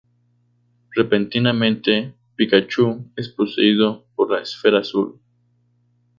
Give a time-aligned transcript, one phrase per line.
[0.95, 5.21] Repentinamente, Pikachu es poseído por la Esfera Azul.